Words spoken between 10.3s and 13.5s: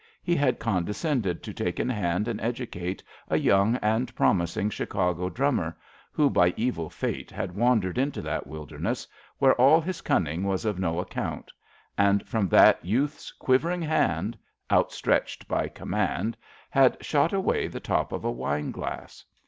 was of no account; and from that youth's